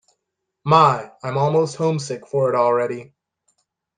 [0.65, 3.13] My, I'm almost homesick for it already.